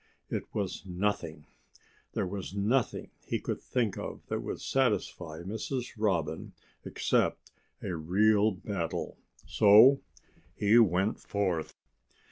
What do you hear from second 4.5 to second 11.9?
satisfy Mrs. Robin except a real battle. So he went forth.